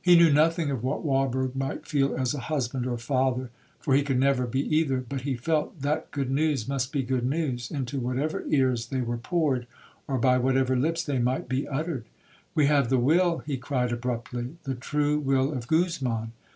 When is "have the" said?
12.66-13.00